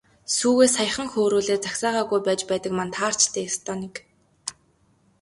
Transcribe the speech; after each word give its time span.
Сүүгээ 0.35 0.69
саяхан 0.75 1.07
хөөрүүлээд 1.11 1.61
загсаагаагүй 1.65 2.19
байж 2.23 2.41
байдаг 2.49 2.71
маань 2.77 2.93
таарч 2.97 3.21
дээ, 3.33 3.45
ёстой 3.51 3.77
нэг. 3.81 3.95